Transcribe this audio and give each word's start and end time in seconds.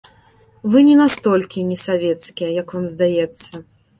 Вы 0.75 0.79
не 0.87 0.95
настолькі 1.01 1.67
несавецкія, 1.71 2.49
як 2.61 2.67
вам 2.79 2.85
здаецца. 2.97 3.63